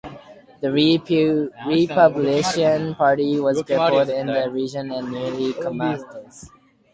[0.61, 6.49] The Republican Party was crippled in the region and nearly comatose.